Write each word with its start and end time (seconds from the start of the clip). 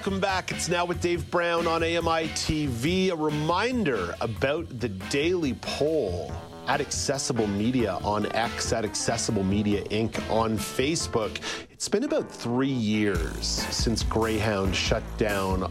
Welcome 0.00 0.18
back. 0.18 0.50
It's 0.50 0.70
now 0.70 0.86
with 0.86 1.02
Dave 1.02 1.30
Brown 1.30 1.66
on 1.66 1.82
AMI 1.82 2.28
TV. 2.28 3.10
A 3.10 3.14
reminder 3.14 4.14
about 4.22 4.80
the 4.80 4.88
daily 4.88 5.52
poll 5.60 6.32
at 6.66 6.80
Accessible 6.80 7.46
Media 7.46 7.98
on 8.02 8.24
X, 8.32 8.72
at 8.72 8.86
Accessible 8.86 9.44
Media 9.44 9.84
Inc. 9.90 10.18
on 10.30 10.56
Facebook. 10.56 11.38
It's 11.68 11.86
been 11.86 12.04
about 12.04 12.32
three 12.32 12.66
years 12.66 13.44
since 13.44 14.02
Greyhound 14.02 14.74
shut 14.74 15.02
down 15.18 15.70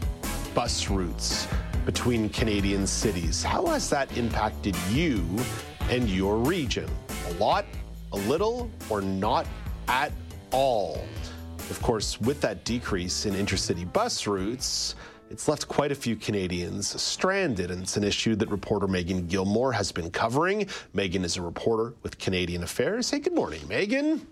bus 0.54 0.88
routes 0.88 1.48
between 1.84 2.28
Canadian 2.28 2.86
cities. 2.86 3.42
How 3.42 3.66
has 3.66 3.90
that 3.90 4.16
impacted 4.16 4.76
you 4.90 5.26
and 5.88 6.08
your 6.08 6.36
region? 6.36 6.88
A 7.30 7.32
lot, 7.32 7.64
a 8.12 8.16
little, 8.16 8.70
or 8.90 9.00
not 9.00 9.48
at 9.88 10.12
all? 10.52 11.04
Of 11.70 11.80
course, 11.80 12.20
with 12.20 12.40
that 12.40 12.64
decrease 12.64 13.26
in 13.26 13.34
intercity 13.34 13.90
bus 13.90 14.26
routes, 14.26 14.96
it's 15.30 15.46
left 15.46 15.68
quite 15.68 15.92
a 15.92 15.94
few 15.94 16.16
Canadians 16.16 17.00
stranded, 17.00 17.70
and 17.70 17.80
it's 17.82 17.96
an 17.96 18.02
issue 18.02 18.34
that 18.34 18.50
reporter 18.50 18.88
Meagan 18.88 19.28
Gillmore 19.28 19.72
has 19.72 19.92
been 19.92 20.10
covering. 20.10 20.66
Meagan 20.92 21.24
is 21.24 21.36
a 21.36 21.42
reporter 21.42 21.94
with 22.02 22.18
Canadian 22.18 22.64
Affairs. 22.64 23.08
Hey, 23.10 23.20
good 23.20 23.34
morning, 23.34 23.60
Meagan. 23.68 24.26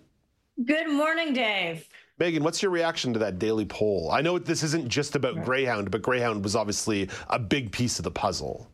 Good 0.64 0.90
morning, 0.90 1.32
Dave. 1.32 1.88
Meagan, 2.18 2.42
what's 2.42 2.60
your 2.60 2.72
reaction 2.72 3.12
to 3.12 3.20
that 3.20 3.38
daily 3.38 3.64
poll? 3.64 4.10
I 4.10 4.20
know 4.20 4.40
this 4.40 4.64
isn't 4.64 4.88
just 4.88 5.14
about 5.14 5.36
right. 5.36 5.44
Greyhound, 5.44 5.92
but 5.92 6.02
Greyhound 6.02 6.42
was 6.42 6.56
obviously 6.56 7.08
a 7.30 7.38
big 7.38 7.70
piece 7.70 8.00
of 8.00 8.02
the 8.02 8.10
puzzle. 8.10 8.68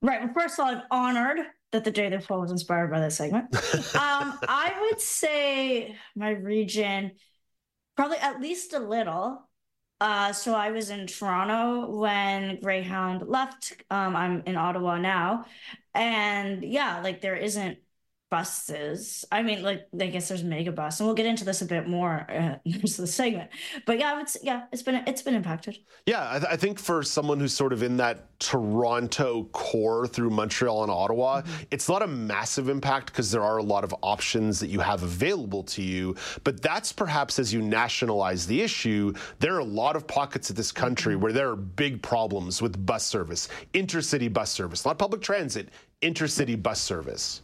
Right. 0.00 0.22
Well, 0.22 0.32
first 0.32 0.58
of 0.58 0.64
all, 0.64 0.72
I'm 0.72 0.82
honored 0.90 1.46
that 1.72 1.84
the 1.84 1.90
daily 1.90 2.18
poll 2.18 2.40
was 2.40 2.50
inspired 2.50 2.90
by 2.90 3.00
this 3.00 3.18
segment. 3.18 3.54
um, 3.94 4.38
I 4.48 4.72
would 4.80 5.00
say 5.00 5.96
my 6.16 6.30
region 6.30 7.12
Probably 7.96 8.18
at 8.18 8.40
least 8.40 8.72
a 8.72 8.78
little. 8.78 9.48
Uh, 10.00 10.32
so 10.32 10.54
I 10.54 10.70
was 10.72 10.90
in 10.90 11.06
Toronto 11.06 11.90
when 11.96 12.60
Greyhound 12.60 13.28
left. 13.28 13.74
Um, 13.90 14.16
I'm 14.16 14.42
in 14.46 14.56
Ottawa 14.56 14.98
now, 14.98 15.44
and 15.94 16.64
yeah, 16.64 17.00
like 17.02 17.20
there 17.20 17.36
isn't 17.36 17.78
buses. 18.32 19.26
I 19.30 19.42
mean, 19.42 19.62
like 19.62 19.86
I 20.00 20.06
guess 20.06 20.28
there's 20.28 20.42
Megabus, 20.42 20.98
and 20.98 21.06
we'll 21.06 21.14
get 21.14 21.26
into 21.26 21.44
this 21.44 21.60
a 21.60 21.66
bit 21.66 21.86
more 21.86 22.26
uh, 22.30 22.56
in 22.64 22.80
the 22.80 23.06
segment. 23.06 23.50
But 23.84 23.98
yeah, 23.98 24.22
it's 24.22 24.38
yeah, 24.42 24.62
it's 24.72 24.82
been 24.82 25.02
it's 25.06 25.20
been 25.20 25.34
impacted. 25.34 25.76
Yeah, 26.06 26.26
I, 26.26 26.38
th- 26.38 26.50
I, 26.50 26.56
think 26.56 26.78
for 26.78 27.02
someone 27.02 27.38
who's 27.38 27.52
sort 27.52 27.74
of 27.74 27.82
in 27.82 27.98
that 27.98 28.38
Toronto 28.40 29.44
core 29.52 30.06
through 30.06 30.30
Montreal 30.30 30.82
and 30.82 30.90
Ottawa, 30.90 31.42
mm-hmm. 31.42 31.64
it's 31.70 31.90
not 31.90 32.00
a 32.00 32.06
massive 32.06 32.70
impact 32.70 33.08
because 33.08 33.30
there 33.30 33.42
are 33.42 33.58
a 33.58 33.62
lot 33.62 33.84
of 33.84 33.94
options 34.00 34.58
that 34.60 34.68
you 34.68 34.80
have 34.80 35.02
available 35.02 35.62
to 35.64 35.82
you. 35.82 36.16
But 36.42 36.62
that's 36.62 36.90
perhaps 36.90 37.38
as 37.38 37.52
you 37.52 37.60
nationalize 37.60 38.46
the 38.46 38.62
issue, 38.62 39.12
there 39.40 39.54
are 39.54 39.60
a 39.60 39.64
lot 39.82 39.94
of 39.94 40.06
pockets 40.06 40.48
of 40.48 40.56
this 40.56 40.72
country 40.72 41.12
mm-hmm. 41.12 41.22
where 41.22 41.32
there 41.34 41.50
are 41.50 41.56
big 41.56 42.00
problems 42.00 42.62
with 42.62 42.86
bus 42.86 43.04
service, 43.04 43.50
intercity 43.74 44.32
bus 44.32 44.50
service, 44.50 44.86
not 44.86 44.98
public 44.98 45.20
transit, 45.20 45.68
intercity 46.00 46.60
bus 46.60 46.80
service. 46.80 47.42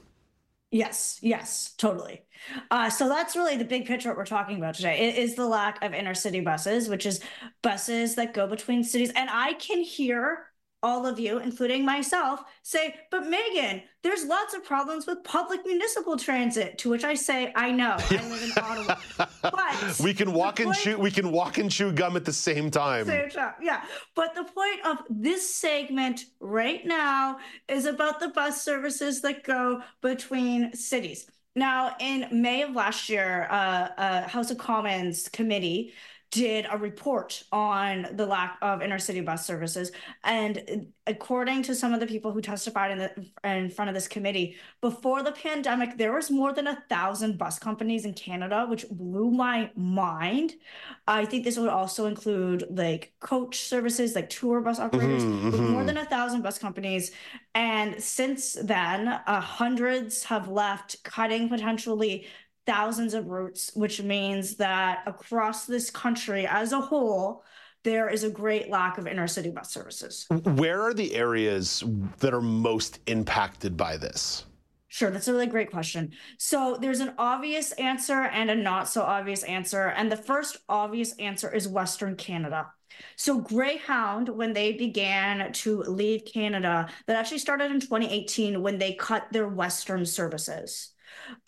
Yes, 0.71 1.19
yes, 1.23 1.73
totally. 1.79 2.25
Uh, 2.71 2.91
so 2.91 3.09
that's 3.09 3.35
really 3.35 3.57
the 3.57 3.65
big 3.65 3.87
picture 3.87 4.11
what 4.11 4.19
we're 4.19 4.27
talking 4.27 4.59
about 4.59 4.75
today. 4.75 5.09
It 5.09 5.17
is 5.17 5.35
the 5.35 5.47
lack 5.47 5.83
of 5.83 5.93
intercity 5.93 6.45
buses, 6.45 6.91
which 6.91 7.07
is 7.07 7.21
buses 7.63 8.17
that 8.17 8.35
go 8.35 8.47
between 8.47 8.85
cities. 8.85 9.11
And 9.17 9.31
I 9.33 9.55
can 9.55 9.81
hear 9.83 10.48
all 10.83 11.07
of 11.07 11.19
you, 11.19 11.39
including 11.39 11.85
myself, 11.85 12.41
say, 12.63 12.95
but 13.11 13.27
Meagan, 13.27 13.83
there's 14.03 14.25
lots 14.25 14.55
of 14.55 14.65
problems 14.65 15.07
with 15.07 15.25
public 15.25 15.61
municipal 15.67 16.17
transit. 16.17 16.79
To 16.79 16.91
which 16.91 17.05
I 17.05 17.15
say, 17.15 17.53
I 17.57 17.73
know. 17.73 17.97
I 17.99 18.29
live 18.31 18.43
in 18.43 18.53
Ottawa. 18.63 19.27
But 19.43 20.01
we 20.03 20.15
can 20.15 20.33
walk 20.33 20.61
and 20.61 20.67
point, 20.67 20.79
chew 20.79 20.99
we 20.99 21.11
can 21.11 21.33
walk 21.33 21.59
and 21.59 21.71
chew 21.71 21.93
gum 21.93 22.17
at 22.17 22.25
the 22.25 22.33
same 22.33 22.71
time. 22.71 23.07
Same 23.07 23.31
time. 23.31 23.55
Yeah. 23.61 23.83
But 24.15 24.35
the 24.35 24.45
point 24.45 24.87
of 24.87 24.99
this 25.11 25.53
segment 25.53 26.25
right 26.41 26.87
now 26.87 27.39
is 27.69 27.87
about 27.87 28.21
the 28.21 28.29
bus 28.29 28.63
services 28.63 29.21
that 29.23 29.43
go 29.43 29.83
between 30.01 30.75
cities. 30.75 31.27
Now, 31.57 31.97
in 31.99 32.29
May 32.31 32.63
of 32.63 32.71
last 32.71 33.09
year, 33.09 33.49
uh, 33.51 33.89
uh, 33.99 34.29
House 34.29 34.53
of 34.53 34.59
Commons 34.59 35.29
committee 35.29 35.93
did 36.31 36.67
a 36.71 36.77
report 36.77 37.43
on 37.53 38.07
the 38.13 38.27
lack 38.27 38.59
of 38.61 38.81
intercity 38.81 39.25
bus 39.25 39.47
services. 39.47 39.93
And 40.25 40.89
according 41.07 41.63
to 41.65 41.75
some 41.75 41.95
of 41.95 42.01
the 42.01 42.07
people 42.07 42.33
who 42.33 42.43
testified 42.43 42.91
in, 42.91 42.99
the, 42.99 43.49
in 43.49 43.71
front 43.71 43.89
of 43.89 43.95
this 43.95 44.07
committee, 44.07 44.57
before 44.83 45.23
the 45.23 45.33
pandemic, 45.33 45.97
there 45.97 46.13
was 46.13 46.31
more 46.31 46.53
than 46.53 46.67
a 46.67 46.83
thousand 46.91 47.39
bus 47.39 47.59
companies 47.59 48.05
in 48.05 48.13
Canada, 48.13 48.67
which 48.69 48.87
blew 48.91 49.31
my 49.31 49.71
mind. 49.75 50.55
I 51.07 51.25
think 51.25 51.45
this 51.45 51.59
would 51.59 51.71
also 51.71 52.07
include 52.07 52.67
like 52.71 53.15
coach 53.21 53.61
services, 53.61 54.15
like 54.15 54.29
tour 54.29 54.61
bus 54.61 54.79
operators, 54.79 55.23
mm-hmm, 55.23 55.49
mm-hmm. 55.49 55.71
more 55.71 55.85
than 55.85 55.97
a 55.97 56.05
thousand 56.05 56.43
bus 56.43 56.59
companies. 56.59 57.13
And 57.55 58.03
since 58.03 58.53
then, 58.53 59.09
uh, 59.09 59.41
hundreds 59.41 60.25
have 60.25 60.49
left, 60.49 61.03
cutting 61.05 61.49
potentially 61.49 62.27
thousands 62.69 63.15
of 63.15 63.29
routes, 63.29 63.71
which 63.75 64.03
means 64.03 64.57
that 64.57 65.03
across 65.07 65.65
this 65.65 65.89
country 65.89 66.47
as 66.47 66.73
a 66.73 66.81
whole, 66.81 67.43
there 67.83 68.11
is 68.11 68.25
a 68.25 68.31
great 68.31 68.69
lack 68.69 68.99
of 68.99 69.07
intercity 69.07 69.53
bus 69.53 69.73
services. 69.73 70.27
Where 70.45 70.83
are 70.83 70.93
the 70.93 71.15
areas 71.15 71.83
that 72.19 72.35
are 72.35 72.43
most 72.43 73.01
impacted 73.07 73.75
by 73.75 73.97
this? 73.97 74.45
Sure, 74.89 75.11
that's 75.11 75.29
a 75.29 75.33
really 75.33 75.47
great 75.47 75.71
question. 75.71 76.13
So 76.37 76.77
there's 76.79 77.01
an 77.01 77.15
obvious 77.17 77.73
answer 77.73 78.25
and 78.25 78.51
a 78.51 78.55
not 78.55 78.87
so 78.87 79.03
obvious 79.03 79.45
answer. 79.45 79.89
And 79.89 80.13
the 80.13 80.17
first 80.17 80.59
obvious 80.69 81.17
answer 81.19 81.51
is 81.51 81.67
Western 81.67 82.17
Canada. 82.17 82.67
So 83.17 83.39
Greyhound, 83.39 84.29
when 84.29 84.53
they 84.53 84.73
began 84.73 85.53
to 85.53 85.83
leave 85.83 86.27
Canada, 86.27 86.89
that 87.07 87.17
actually 87.17 87.39
started 87.39 87.71
in 87.71 87.81
2018 87.81 88.63
when 88.63 88.79
they 88.79 88.93
cut 88.93 89.27
their 89.31 89.49
Western 89.49 90.05
services. 90.05 90.91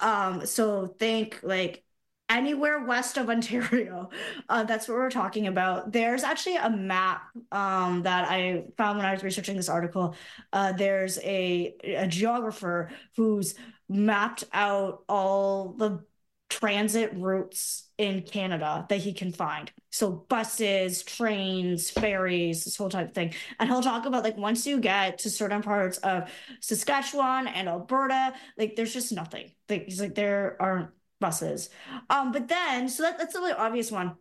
Um, 0.00 0.47
so 0.47 0.87
think 0.87 1.41
like 1.43 1.84
anywhere 2.28 2.84
west 2.84 3.16
of 3.16 3.28
Ontario. 3.31 4.09
Uh, 4.48 4.65
that's 4.65 4.88
what 4.88 4.94
we're 4.94 5.10
talking 5.10 5.47
about. 5.47 5.93
There's 5.93 6.22
actually 6.22 6.56
a 6.56 6.71
map 6.71 7.22
um, 7.53 8.03
that 8.03 8.31
I 8.31 8.65
found 8.76 8.99
when 8.99 9.06
I 9.06 9.12
was 9.12 9.22
researching 9.22 9.56
this 9.56 9.69
article. 9.69 10.15
Uh, 10.53 10.72
there's 10.72 11.19
a, 11.19 11.75
a 11.84 12.06
geographer 12.06 12.91
who's 13.16 13.54
mapped 13.88 14.44
out 14.53 15.03
all 15.09 15.72
the 15.72 16.04
transit 16.49 17.12
routes 17.15 17.88
in 17.99 18.22
Canada 18.22 18.87
that 18.88 18.99
he 18.99 19.12
can 19.12 19.32
find. 19.32 19.70
So 19.91 20.11
buses, 20.28 21.03
trains, 21.03 21.91
ferries, 21.91 22.65
this 22.65 22.77
whole 22.77 22.89
type 22.89 23.09
of 23.09 23.15
thing. 23.15 23.34
And 23.59 23.69
he'll 23.69 23.83
talk 23.83 24.06
about 24.06 24.25
like 24.25 24.37
once 24.37 24.67
you 24.67 24.81
get 24.81 25.19
to 25.19 25.31
certain 25.31 25.62
parts 25.62 25.99
of 25.99 26.31
Saskatchewan 26.61 27.49
and 27.49 27.69
Alberta, 27.69 28.34
like 28.56 28.77
there's 28.77 28.93
just 28.95 29.12
nothing. 29.12 29.50
Like 29.69 29.84
he's 29.87 30.00
like 30.00 30.15
there 30.15 30.56
aren't 30.61 30.91
buses. 31.21 31.71
Um, 32.09 32.33
but 32.33 32.49
then 32.49 32.89
so 32.89 33.03
that, 33.03 33.19
that's 33.19 33.34
a 33.34 33.41
really 33.41 33.53
obvious 33.53 33.91
one. 33.91 34.17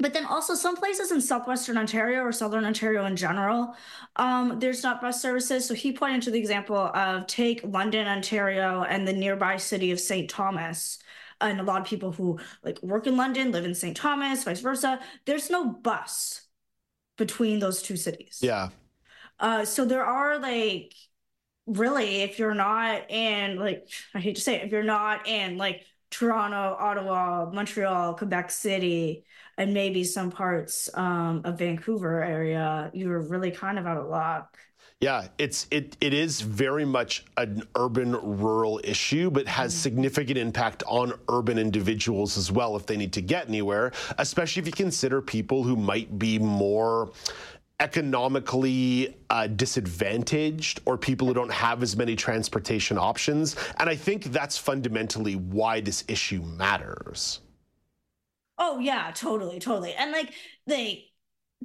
But 0.00 0.12
then 0.12 0.26
also 0.26 0.54
some 0.54 0.76
places 0.76 1.10
in 1.10 1.20
southwestern 1.20 1.76
Ontario 1.76 2.20
or 2.22 2.30
southern 2.30 2.64
Ontario 2.64 3.04
in 3.06 3.16
general, 3.16 3.74
um, 4.14 4.60
there's 4.60 4.84
not 4.84 5.00
bus 5.00 5.20
services. 5.20 5.66
So 5.66 5.74
he 5.74 5.92
pointed 5.92 6.22
to 6.22 6.30
the 6.30 6.38
example 6.38 6.76
of 6.76 7.26
take 7.26 7.62
London, 7.64 8.06
Ontario, 8.06 8.84
and 8.84 9.08
the 9.08 9.12
nearby 9.12 9.56
city 9.56 9.90
of 9.90 9.98
St. 9.98 10.30
Thomas 10.30 10.98
and 11.40 11.60
a 11.60 11.62
lot 11.62 11.80
of 11.80 11.86
people 11.86 12.12
who 12.12 12.38
like 12.62 12.82
work 12.82 13.06
in 13.06 13.16
London 13.16 13.52
live 13.52 13.64
in 13.64 13.74
St. 13.74 13.96
Thomas, 13.96 14.44
vice 14.44 14.60
versa. 14.60 15.00
There's 15.24 15.50
no 15.50 15.72
bus 15.72 16.46
between 17.16 17.58
those 17.58 17.82
two 17.82 17.96
cities. 17.96 18.38
Yeah. 18.42 18.70
Uh, 19.40 19.64
so 19.64 19.84
there 19.84 20.04
are 20.04 20.38
like 20.38 20.94
really, 21.66 22.22
if 22.22 22.38
you're 22.38 22.54
not 22.54 23.10
in 23.10 23.56
like 23.58 23.88
I 24.14 24.20
hate 24.20 24.36
to 24.36 24.40
say 24.40 24.56
it, 24.56 24.64
if 24.64 24.72
you're 24.72 24.82
not 24.82 25.28
in 25.28 25.56
like 25.58 25.84
Toronto, 26.10 26.76
Ottawa, 26.78 27.50
Montreal, 27.52 28.14
Quebec 28.14 28.50
City, 28.50 29.24
and 29.56 29.74
maybe 29.74 30.04
some 30.04 30.30
parts 30.30 30.88
um, 30.94 31.42
of 31.44 31.58
Vancouver 31.58 32.22
area, 32.22 32.90
you're 32.94 33.20
really 33.20 33.50
kind 33.50 33.78
of 33.78 33.86
out 33.86 33.98
of 33.98 34.06
luck. 34.08 34.56
Yeah, 35.00 35.28
it's 35.38 35.68
it 35.70 35.96
it 36.00 36.12
is 36.12 36.40
very 36.40 36.84
much 36.84 37.24
an 37.36 37.62
urban 37.76 38.12
rural 38.14 38.80
issue, 38.82 39.30
but 39.30 39.46
has 39.46 39.72
mm-hmm. 39.72 39.82
significant 39.82 40.38
impact 40.38 40.82
on 40.88 41.12
urban 41.28 41.56
individuals 41.56 42.36
as 42.36 42.50
well 42.50 42.74
if 42.74 42.84
they 42.86 42.96
need 42.96 43.12
to 43.12 43.20
get 43.20 43.46
anywhere, 43.46 43.92
especially 44.18 44.60
if 44.60 44.66
you 44.66 44.72
consider 44.72 45.22
people 45.22 45.62
who 45.62 45.76
might 45.76 46.18
be 46.18 46.40
more 46.40 47.12
economically 47.80 49.16
uh, 49.30 49.46
disadvantaged 49.46 50.80
or 50.84 50.98
people 50.98 51.28
who 51.28 51.34
don't 51.34 51.52
have 51.52 51.80
as 51.82 51.96
many 51.96 52.16
transportation 52.16 52.98
options. 52.98 53.54
And 53.78 53.88
I 53.88 53.94
think 53.94 54.24
that's 54.24 54.58
fundamentally 54.58 55.36
why 55.36 55.80
this 55.80 56.04
issue 56.08 56.42
matters. 56.42 57.40
Oh, 58.58 58.80
yeah, 58.80 59.12
totally, 59.14 59.60
totally. 59.60 59.94
And 59.94 60.10
like, 60.10 60.32
they, 60.66 61.07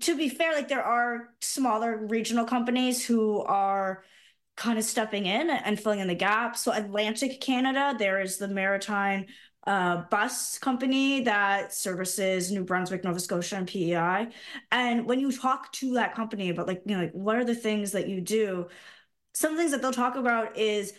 to 0.01 0.17
be 0.17 0.29
fair, 0.29 0.53
like 0.53 0.67
there 0.67 0.83
are 0.83 1.29
smaller 1.41 2.05
regional 2.07 2.45
companies 2.45 3.05
who 3.05 3.41
are 3.41 4.03
kind 4.55 4.77
of 4.77 4.85
stepping 4.85 5.25
in 5.25 5.49
and 5.49 5.79
filling 5.79 5.99
in 5.99 6.07
the 6.07 6.15
gap. 6.15 6.55
So 6.57 6.71
Atlantic 6.71 7.41
Canada, 7.41 7.95
there 7.97 8.21
is 8.21 8.37
the 8.37 8.47
Maritime 8.47 9.25
uh, 9.65 10.03
bus 10.09 10.57
company 10.57 11.21
that 11.21 11.73
services 11.73 12.51
New 12.51 12.63
Brunswick, 12.63 13.03
Nova 13.03 13.19
Scotia, 13.19 13.55
and 13.55 13.67
PEI. 13.67 14.27
And 14.71 15.05
when 15.05 15.19
you 15.19 15.31
talk 15.31 15.71
to 15.73 15.93
that 15.93 16.15
company 16.15 16.49
about 16.49 16.67
like, 16.67 16.81
you 16.85 16.95
know, 16.95 17.03
like 17.03 17.13
what 17.13 17.37
are 17.37 17.45
the 17.45 17.55
things 17.55 17.91
that 17.93 18.09
you 18.09 18.19
do? 18.19 18.67
Some 19.33 19.55
things 19.57 19.71
that 19.71 19.81
they'll 19.81 19.91
talk 19.91 20.15
about 20.15 20.57
is 20.57 20.93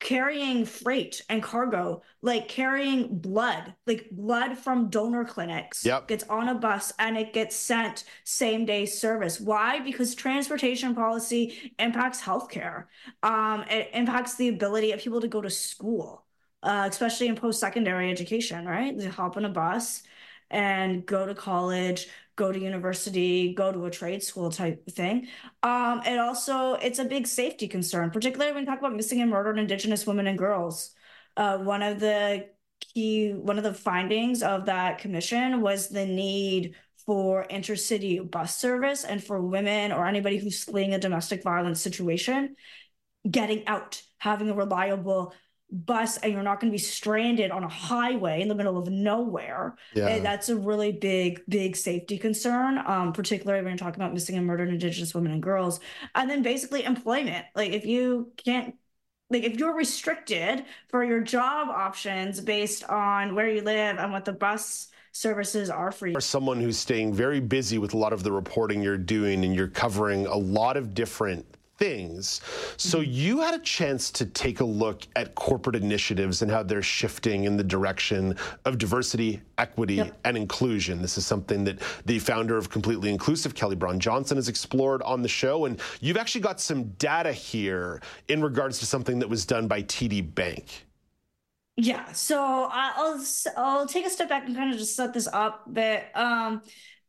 carrying 0.00 0.64
freight 0.64 1.22
and 1.28 1.42
cargo, 1.42 2.02
like 2.22 2.48
carrying 2.48 3.18
blood, 3.18 3.74
like 3.86 4.08
blood 4.10 4.56
from 4.56 4.88
donor 4.88 5.24
clinics 5.24 5.84
yep. 5.84 6.08
gets 6.08 6.24
on 6.24 6.48
a 6.48 6.54
bus 6.54 6.92
and 6.98 7.16
it 7.16 7.32
gets 7.32 7.54
sent 7.54 8.04
same 8.24 8.64
day 8.64 8.86
service. 8.86 9.38
Why? 9.38 9.78
Because 9.80 10.14
transportation 10.14 10.94
policy 10.94 11.72
impacts 11.78 12.20
healthcare. 12.20 12.86
Um, 13.22 13.62
it 13.70 13.90
impacts 13.92 14.36
the 14.36 14.48
ability 14.48 14.92
of 14.92 15.00
people 15.00 15.20
to 15.20 15.28
go 15.28 15.42
to 15.42 15.50
school, 15.50 16.24
uh, 16.62 16.88
especially 16.90 17.28
in 17.28 17.36
post 17.36 17.60
secondary 17.60 18.10
education, 18.10 18.66
right? 18.66 18.96
They 18.96 19.06
hop 19.06 19.36
on 19.36 19.44
a 19.44 19.50
bus 19.50 20.02
and 20.50 21.06
go 21.06 21.26
to 21.26 21.34
college 21.34 22.08
go 22.40 22.50
to 22.50 22.58
university, 22.58 23.52
go 23.52 23.70
to 23.70 23.84
a 23.84 23.90
trade 23.90 24.22
school 24.22 24.50
type 24.50 24.84
thing. 24.90 25.28
Um, 25.62 26.00
also, 26.06 26.72
it's 26.74 26.98
a 26.98 27.04
big 27.04 27.26
safety 27.26 27.68
concern, 27.68 28.10
particularly 28.10 28.52
when 28.52 28.62
we 28.62 28.66
talk 28.66 28.78
about 28.78 28.96
missing 28.96 29.20
and 29.20 29.30
murdered 29.30 29.58
Indigenous 29.58 30.06
women 30.06 30.26
and 30.26 30.38
girls. 30.38 30.94
Uh, 31.36 31.58
one 31.58 31.82
of 31.82 32.00
the 32.00 32.48
key, 32.94 33.32
one 33.32 33.58
of 33.58 33.64
the 33.64 33.74
findings 33.74 34.42
of 34.42 34.64
that 34.66 34.98
commission 34.98 35.60
was 35.60 35.90
the 35.90 36.06
need 36.06 36.76
for 37.04 37.46
intercity 37.50 38.18
bus 38.28 38.56
service 38.56 39.04
and 39.04 39.22
for 39.22 39.42
women 39.42 39.92
or 39.92 40.06
anybody 40.06 40.38
who's 40.38 40.64
fleeing 40.64 40.94
a 40.94 40.98
domestic 40.98 41.42
violence 41.42 41.80
situation 41.82 42.56
getting 43.30 43.66
out, 43.66 44.00
having 44.16 44.48
a 44.48 44.54
reliable 44.54 45.34
bus 45.72 46.16
and 46.18 46.32
you're 46.32 46.42
not 46.42 46.60
going 46.60 46.70
to 46.70 46.74
be 46.74 46.78
stranded 46.78 47.50
on 47.50 47.64
a 47.64 47.68
highway 47.68 48.42
in 48.42 48.48
the 48.48 48.54
middle 48.54 48.76
of 48.76 48.88
nowhere. 48.88 49.76
Yeah. 49.94 50.08
And 50.08 50.24
that's 50.24 50.48
a 50.48 50.56
really 50.56 50.92
big, 50.92 51.42
big 51.48 51.76
safety 51.76 52.18
concern, 52.18 52.78
um, 52.86 53.12
particularly 53.12 53.62
when 53.62 53.72
you're 53.72 53.78
talking 53.78 54.00
about 54.00 54.12
missing 54.12 54.36
and 54.36 54.46
murdered 54.46 54.68
Indigenous 54.68 55.14
women 55.14 55.32
and 55.32 55.42
girls. 55.42 55.80
And 56.14 56.28
then 56.28 56.42
basically 56.42 56.84
employment. 56.84 57.46
Like 57.54 57.72
if 57.72 57.86
you 57.86 58.32
can't 58.36 58.74
like 59.30 59.44
if 59.44 59.58
you're 59.58 59.74
restricted 59.74 60.64
for 60.88 61.04
your 61.04 61.20
job 61.20 61.68
options 61.68 62.40
based 62.40 62.82
on 62.84 63.34
where 63.34 63.48
you 63.48 63.62
live 63.62 63.98
and 63.98 64.10
what 64.12 64.24
the 64.24 64.32
bus 64.32 64.88
services 65.12 65.70
are 65.70 65.92
for 65.92 66.08
you. 66.08 66.14
For 66.14 66.20
someone 66.20 66.60
who's 66.60 66.78
staying 66.78 67.14
very 67.14 67.40
busy 67.40 67.78
with 67.78 67.94
a 67.94 67.96
lot 67.96 68.12
of 68.12 68.22
the 68.22 68.32
reporting 68.32 68.82
you're 68.82 68.98
doing 68.98 69.44
and 69.44 69.54
you're 69.54 69.68
covering 69.68 70.26
a 70.26 70.36
lot 70.36 70.76
of 70.76 70.94
different 70.94 71.49
things. 71.80 72.42
So 72.76 73.00
mm-hmm. 73.00 73.10
you 73.10 73.40
had 73.40 73.54
a 73.54 73.58
chance 73.58 74.10
to 74.12 74.26
take 74.26 74.60
a 74.60 74.64
look 74.64 75.06
at 75.16 75.34
corporate 75.34 75.74
initiatives 75.74 76.42
and 76.42 76.50
how 76.50 76.62
they're 76.62 76.82
shifting 76.82 77.44
in 77.44 77.56
the 77.56 77.64
direction 77.64 78.36
of 78.66 78.78
diversity, 78.78 79.40
equity, 79.58 79.94
yep. 79.94 80.16
and 80.24 80.36
inclusion. 80.36 81.02
This 81.02 81.18
is 81.18 81.26
something 81.26 81.64
that 81.64 81.80
the 82.04 82.18
founder 82.20 82.56
of 82.56 82.70
Completely 82.70 83.10
Inclusive, 83.10 83.54
Kelly 83.54 83.76
Braun 83.76 83.98
Johnson, 83.98 84.36
has 84.36 84.48
explored 84.48 85.02
on 85.02 85.22
the 85.22 85.28
show. 85.28 85.64
And 85.64 85.80
you've 86.00 86.18
actually 86.18 86.42
got 86.42 86.60
some 86.60 86.90
data 86.98 87.32
here 87.32 88.02
in 88.28 88.42
regards 88.42 88.78
to 88.80 88.86
something 88.86 89.18
that 89.18 89.28
was 89.28 89.44
done 89.44 89.66
by 89.66 89.82
TD 89.82 90.34
Bank. 90.34 90.86
Yeah, 91.76 92.12
so 92.12 92.68
I'll 92.70 93.24
I'll 93.56 93.86
take 93.86 94.04
a 94.04 94.10
step 94.10 94.28
back 94.28 94.44
and 94.44 94.54
kind 94.54 94.70
of 94.70 94.78
just 94.78 94.94
set 94.96 95.14
this 95.14 95.26
up. 95.26 95.62
But 95.66 96.10
um, 96.14 96.60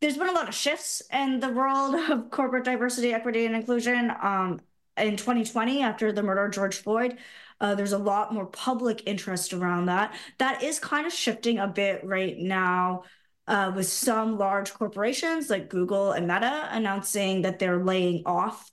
there's 0.01 0.17
been 0.17 0.29
a 0.29 0.33
lot 0.33 0.49
of 0.49 0.55
shifts 0.55 1.01
in 1.13 1.39
the 1.39 1.49
world 1.49 1.95
of 1.95 2.29
corporate 2.31 2.65
diversity, 2.65 3.13
equity, 3.13 3.45
and 3.45 3.55
inclusion. 3.55 4.11
Um, 4.21 4.59
in 4.97 5.15
2020, 5.15 5.83
after 5.83 6.11
the 6.11 6.23
murder 6.23 6.45
of 6.45 6.51
George 6.51 6.77
Floyd, 6.77 7.17
uh, 7.61 7.75
there's 7.75 7.93
a 7.93 7.97
lot 7.97 8.33
more 8.33 8.47
public 8.47 9.03
interest 9.05 9.53
around 9.53 9.85
that. 9.85 10.15
That 10.39 10.63
is 10.63 10.79
kind 10.79 11.05
of 11.05 11.13
shifting 11.13 11.59
a 11.59 11.67
bit 11.67 12.03
right 12.03 12.37
now. 12.37 13.03
Uh, 13.47 13.71
with 13.75 13.87
some 13.87 14.37
large 14.37 14.71
corporations 14.73 15.49
like 15.49 15.67
Google 15.67 16.11
and 16.11 16.27
Meta 16.27 16.69
announcing 16.71 17.41
that 17.41 17.59
they're 17.59 17.83
laying 17.83 18.21
off 18.25 18.71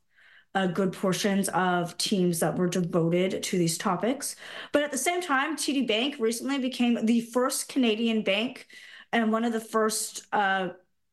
uh, 0.54 0.66
good 0.66 0.92
portions 0.92 1.48
of 1.48 1.96
teams 1.98 2.40
that 2.40 2.56
were 2.56 2.68
devoted 2.68 3.42
to 3.42 3.58
these 3.58 3.78
topics. 3.78 4.36
But 4.72 4.82
at 4.82 4.92
the 4.92 4.98
same 4.98 5.20
time, 5.20 5.56
TD 5.56 5.88
Bank 5.88 6.16
recently 6.20 6.58
became 6.58 7.04
the 7.06 7.22
first 7.22 7.68
Canadian 7.68 8.22
bank 8.22 8.66
and 9.12 9.32
one 9.32 9.44
of 9.44 9.52
the 9.52 9.60
first 9.60 10.26
uh, 10.32 10.68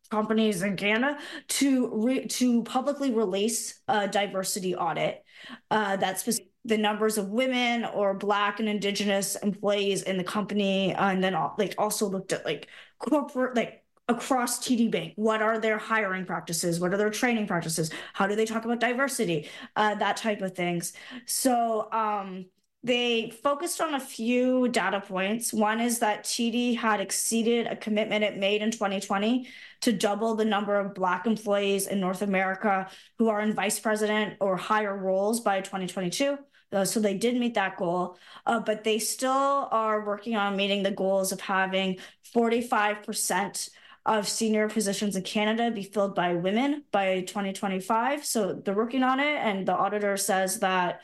companies 0.10 0.62
in 0.62 0.76
Canada 0.76 1.18
to 1.48 1.90
re- 1.94 2.26
to 2.28 2.64
publicly 2.64 3.12
release 3.12 3.82
a 3.88 4.08
diversity 4.08 4.76
audit 4.76 5.24
uh, 5.72 5.96
that's 5.98 6.40
the 6.66 6.78
numbers 6.78 7.18
of 7.18 7.30
women 7.30 7.86
or 7.86 8.14
Black 8.16 8.60
and 8.60 8.68
Indigenous 8.68 9.36
employees 9.38 10.02
in 10.02 10.18
the 10.18 10.24
company, 10.24 10.96
uh, 10.96 11.12
and 11.12 11.24
then 11.24 11.36
like 11.58 11.76
also 11.78 12.08
looked 12.08 12.34
at 12.34 12.44
like 12.44 12.68
corporate 12.98 13.56
like 13.56 13.84
across 14.08 14.60
TD 14.60 14.92
Bank. 14.92 15.14
What 15.16 15.42
are 15.42 15.60
their 15.60 15.78
hiring 15.78 16.26
practices? 16.26 16.80
What 16.80 16.94
are 16.94 16.98
their 16.98 17.10
training 17.10 17.48
practices? 17.48 17.92
How 18.14 18.28
do 18.28 18.36
they 18.36 18.46
talk 18.46 18.66
about 18.66 18.80
diversity? 18.80 19.50
Uh, 19.76 19.96
that 19.96 20.18
type 20.18 20.42
of 20.42 20.56
things. 20.56 20.94
So 21.26 21.88
um, 21.92 22.46
they 22.86 23.32
focused 23.42 23.82
on 23.82 23.96
a 23.96 24.00
few 24.00 24.68
data 24.68 25.02
points. 25.02 25.52
One 25.52 25.82
is 25.82 25.98
that 26.00 26.24
TD 26.24 26.78
had 26.78 27.02
exceeded 27.02 27.66
a 27.66 27.76
commitment 27.76 28.24
it 28.24 28.38
made 28.38 28.62
in 28.62 28.70
2020 28.70 29.48
to 29.82 29.92
double 29.92 30.36
the 30.36 30.46
number 30.46 30.80
of 30.80 30.94
Black 30.94 31.26
employees 31.26 31.88
in 31.88 32.00
North 32.00 32.22
America 32.22 32.88
who 33.18 33.28
are 33.28 33.42
in 33.42 33.54
vice 33.54 33.80
president 33.80 34.36
or 34.40 34.56
higher 34.56 34.96
roles 34.96 35.40
by 35.40 35.62
2022. 35.62 36.38
Uh, 36.72 36.86
so 36.86 37.00
they 37.00 37.18
did 37.18 37.36
meet 37.38 37.56
that 37.56 37.76
goal, 37.76 38.20
uh, 38.46 38.60
but 38.60 38.84
they 38.84 39.00
still 39.00 39.68
are 39.72 40.06
working 40.06 40.36
on 40.36 40.56
meeting 40.56 40.84
the 40.84 40.92
goals 40.92 41.32
of 41.32 41.42
having 41.42 41.98
45% 42.36 43.70
of 44.06 44.28
senior 44.28 44.70
positions 44.70 45.16
in 45.16 45.24
Canada 45.24 45.72
be 45.72 45.82
filled 45.82 46.14
by 46.14 46.36
women 46.36 46.84
by 46.92 47.22
2025. 47.22 48.24
So 48.24 48.54
they're 48.54 48.76
working 48.76 49.02
on 49.02 49.20
it, 49.20 49.38
and 49.38 49.68
the 49.68 49.74
auditor 49.74 50.18
says 50.18 50.60
that 50.60 51.02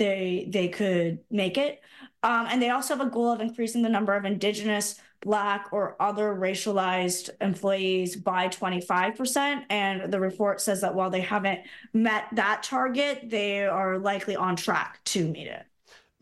they 0.00 0.48
they 0.48 0.66
could 0.66 1.20
make 1.30 1.56
it. 1.56 1.80
Um, 2.22 2.46
and 2.50 2.60
they 2.60 2.70
also 2.70 2.96
have 2.96 3.06
a 3.06 3.10
goal 3.10 3.30
of 3.30 3.40
increasing 3.40 3.82
the 3.82 3.88
number 3.88 4.14
of 4.14 4.24
Indigenous, 4.24 5.00
Black, 5.20 5.68
or 5.72 5.96
other 6.00 6.34
racialized 6.34 7.30
employees 7.40 8.16
by 8.16 8.48
25%. 8.48 9.64
And 9.70 10.12
the 10.12 10.20
report 10.20 10.60
says 10.60 10.80
that 10.80 10.94
while 10.94 11.10
they 11.10 11.20
haven't 11.20 11.60
met 11.94 12.24
that 12.32 12.62
target, 12.62 13.30
they 13.30 13.64
are 13.64 13.98
likely 13.98 14.36
on 14.36 14.56
track 14.56 15.00
to 15.04 15.28
meet 15.28 15.46
it. 15.46 15.64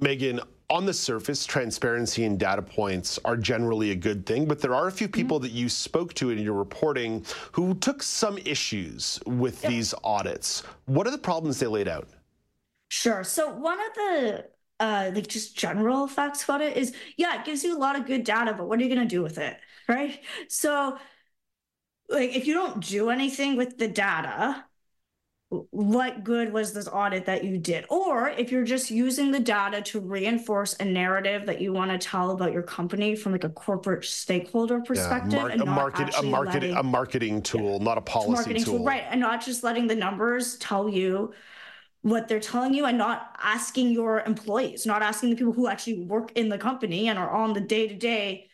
Meagan, 0.01 0.41
on 0.71 0.87
the 0.87 0.95
surface, 0.95 1.45
transparency 1.45 2.25
and 2.25 2.39
data 2.39 2.63
points 2.63 3.19
are 3.25 3.37
generally 3.37 3.91
a 3.91 3.97
good 3.97 4.25
thing, 4.25 4.47
but 4.47 4.61
there 4.61 4.75
are 4.75 4.87
a 4.87 4.93
few 4.93 5.09
people 5.09 5.39
mm-hmm. 5.39 5.47
that 5.47 5.53
you 5.53 5.69
spoke 5.69 6.15
to 6.15 6.31
in 6.31 6.39
your 6.39 6.55
reporting 6.55 7.25
who 7.53 7.75
took 7.75 8.03
some 8.03 8.39
issues 8.39 9.19
with 9.27 9.63
yep. 9.63 9.73
these 9.73 9.95
audits. 10.05 10.63
What 10.87 11.09
are 11.09 11.11
the 11.11 11.19
problems 11.19 11.59
they 11.59 11.67
laid 11.67 11.89
out? 11.89 12.07
Sure. 12.89 13.25
So 13.25 13.55
one 13.55 13.79
of 13.81 13.95
the 13.95 14.45
uh 14.81 15.11
like 15.15 15.27
just 15.27 15.57
general 15.57 16.07
facts 16.07 16.45
about 16.45 16.61
it 16.61 16.77
is 16.77 16.95
yeah, 17.17 17.41
it 17.41 17.45
gives 17.45 17.65
you 17.65 17.77
a 17.77 17.81
lot 17.81 17.97
of 17.97 18.07
good 18.07 18.25
data, 18.25 18.55
but 18.55 18.69
what 18.69 18.79
are 18.79 18.83
you 18.83 18.89
gonna 18.95 19.09
do 19.09 19.23
with 19.23 19.39
it? 19.39 19.57
Right. 19.89 20.21
So 20.49 20.99
like 22.09 22.35
if 22.35 22.47
you 22.47 22.55
don't 22.55 22.85
do 22.85 23.11
anything 23.11 23.57
with 23.57 23.79
the 23.79 23.89
data, 23.89 24.65
what 25.51 26.25
good 26.25 26.53
was 26.53 26.75
this 26.75 26.89
audit 26.89 27.25
that 27.27 27.43
you 27.45 27.57
did? 27.59 27.87
Or 27.89 28.29
if 28.29 28.53
you're 28.53 28.65
just 28.65 28.91
using 28.91 29.31
the 29.31 29.41
data 29.41 29.81
to 29.83 30.01
reinforce 30.01 30.75
a 30.79 30.85
narrative 30.85 31.47
that 31.47 31.61
you 31.61 31.73
want 31.73 31.91
to 31.91 31.99
tell 31.99 32.31
about 32.33 32.53
your 32.53 32.63
company 32.63 33.17
from 33.17 33.33
like 33.33 33.45
a 33.45 33.49
corporate 33.49 34.05
stakeholder 34.05 34.81
perspective, 34.81 35.33
yeah, 35.33 35.39
mar- 35.39 35.49
and 35.49 35.63
a 35.63 35.67
market, 35.67 36.11
a 36.15 36.23
market, 36.23 36.63
letting, 36.63 36.77
a 36.77 36.83
marketing 36.83 37.43
tool, 37.43 37.79
yeah, 37.79 37.85
not 37.85 37.97
a 37.97 38.03
policy 38.03 38.55
tool. 38.55 38.79
tool, 38.79 38.85
right? 38.85 39.05
And 39.09 39.21
not 39.21 39.43
just 39.43 39.65
letting 39.65 39.87
the 39.87 39.95
numbers 39.97 40.57
tell 40.59 40.89
you 40.89 41.33
what 42.03 42.29
they're 42.29 42.41
telling 42.41 42.75
you 42.75 42.87
and 42.87 42.97
not 42.99 43.37
asking 43.43 43.91
your 43.91 44.21
employees, 44.21 44.87
not 44.87 45.03
asking 45.03 45.31
the 45.31 45.37
people 45.37 45.53
who 45.53 45.69
actually 45.69 46.05
work 46.05 46.33
in 46.33 46.49
the 46.49 46.59
company 46.59 47.09
and 47.09 47.19
are 47.19 47.31
on 47.31 47.53
the 47.53 47.61
day 47.61 47.89
to 47.89 47.95
day 47.95 48.49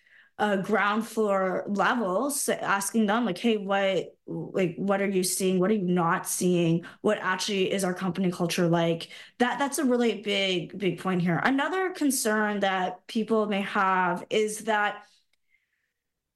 ground 0.63 1.07
floor 1.07 1.65
levels, 1.69 2.49
asking 2.49 3.07
them 3.07 3.25
like, 3.25 3.39
"Hey, 3.39 3.57
what 3.57 4.15
like 4.27 4.75
what 4.77 5.01
are 5.01 5.09
you 5.09 5.23
seeing? 5.23 5.61
What 5.61 5.71
are 5.71 5.75
you 5.75 5.87
not 5.87 6.27
seeing? 6.27 6.85
What 7.03 7.19
actually 7.21 7.71
is 7.71 7.85
our 7.85 7.95
company 7.95 8.33
culture 8.33 8.67
like?" 8.67 9.11
That 9.39 9.59
that's 9.59 9.79
a 9.79 9.85
really 9.85 10.23
big 10.23 10.77
big 10.77 10.99
point 10.99 11.23
here. 11.23 11.41
Another 11.45 11.91
concern 11.91 12.61
that 12.61 13.07
people 13.07 13.47
may 13.47 13.63
have 13.63 14.25
is 14.31 14.65
that 14.65 15.05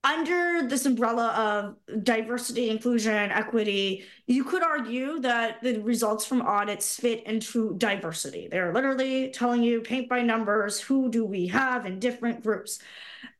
under 0.04 0.66
this 0.68 0.86
umbrella 0.86 1.74
of 1.88 2.04
diversity, 2.04 2.70
inclusion, 2.70 3.30
equity, 3.30 4.04
you 4.26 4.44
could 4.44 4.62
argue 4.62 5.18
that 5.20 5.60
the 5.62 5.80
results 5.80 6.24
from 6.24 6.40
audits 6.42 6.96
fit 6.96 7.24
into 7.26 7.74
diversity. 7.78 8.48
They're 8.48 8.72
literally 8.72 9.30
telling 9.30 9.62
you 9.62 9.80
paint 9.80 10.08
by 10.08 10.22
numbers, 10.22 10.80
who 10.80 11.10
do 11.10 11.24
we 11.24 11.48
have 11.48 11.84
in 11.84 11.98
different 11.98 12.42
groups? 12.42 12.78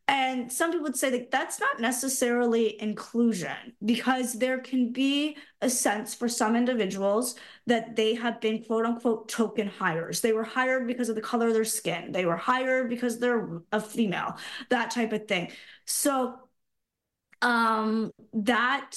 And 0.08 0.50
some 0.50 0.70
people 0.70 0.84
would 0.84 0.96
say 0.96 1.10
that 1.10 1.30
that's 1.30 1.60
not 1.60 1.80
necessarily 1.80 2.80
inclusion 2.80 3.74
because 3.84 4.32
there 4.32 4.58
can 4.58 4.90
be 4.90 5.36
a 5.60 5.68
sense 5.68 6.14
for 6.14 6.30
some 6.30 6.56
individuals 6.56 7.34
that 7.66 7.94
they 7.94 8.14
have 8.14 8.40
been 8.40 8.64
quote 8.64 8.86
unquote 8.86 9.28
token 9.28 9.68
hires. 9.68 10.22
They 10.22 10.32
were 10.32 10.44
hired 10.44 10.86
because 10.86 11.10
of 11.10 11.14
the 11.14 11.20
color 11.20 11.48
of 11.48 11.54
their 11.54 11.66
skin, 11.66 12.10
they 12.10 12.24
were 12.24 12.38
hired 12.38 12.88
because 12.88 13.18
they're 13.18 13.60
a 13.70 13.80
female, 13.80 14.38
that 14.70 14.90
type 14.90 15.12
of 15.12 15.28
thing. 15.28 15.52
So, 15.84 16.38
um, 17.42 18.12
that 18.32 18.96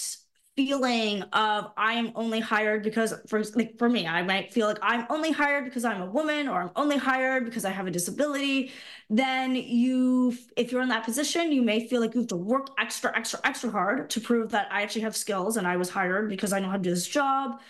feeling 0.58 1.22
of 1.34 1.72
I 1.78 1.94
am 1.94 2.12
only 2.16 2.40
hired 2.40 2.84
because 2.84 3.14
for 3.28 3.42
like 3.56 3.78
for 3.78 3.88
me, 3.88 4.06
I 4.06 4.22
might 4.22 4.52
feel 4.52 4.68
like 4.68 4.80
I'm 4.82 5.06
only 5.10 5.32
hired 5.32 5.66
because 5.66 5.86
I'm 5.86 6.02
a 6.02 6.06
woman 6.06 6.48
or 6.48 6.62
I'm 6.62 6.72
only 6.76 6.98
hired 6.98 7.46
because 7.46 7.64
I 7.64 7.70
have 7.72 7.88
a 7.88 7.92
disability. 7.92 8.72
Then 9.10 9.56
you, 9.56 10.36
if 10.58 10.72
you're 10.72 10.82
in 10.82 10.90
that 10.90 11.06
position, 11.06 11.52
you 11.52 11.62
may 11.62 11.88
feel 11.88 12.02
like 12.02 12.14
you 12.14 12.22
have 12.22 12.28
to 12.30 12.36
work 12.36 12.70
extra, 12.78 13.16
extra, 13.18 13.40
extra 13.44 13.72
hard 13.72 14.10
to 14.12 14.20
prove 14.22 14.52
that 14.52 14.68
I 14.72 14.82
actually 14.82 15.02
have 15.02 15.16
skills 15.16 15.58
and 15.58 15.66
I 15.66 15.78
was 15.78 15.90
hired 15.90 16.30
because 16.30 16.52
I 16.54 16.60
know 16.60 16.70
how 16.70 16.78
to 16.78 16.84
do 16.84 16.90
this 16.90 17.08
job. 17.08 17.62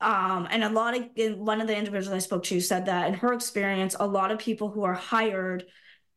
Um, 0.00 0.46
and 0.50 0.62
a 0.62 0.68
lot 0.68 0.96
of 0.96 1.38
one 1.38 1.60
of 1.60 1.66
the 1.66 1.76
individuals 1.76 2.14
I 2.14 2.20
spoke 2.20 2.44
to 2.44 2.60
said 2.60 2.86
that 2.86 3.08
in 3.08 3.14
her 3.14 3.32
experience, 3.32 3.96
a 3.98 4.06
lot 4.06 4.30
of 4.30 4.38
people 4.38 4.70
who 4.70 4.84
are 4.84 4.94
hired 4.94 5.66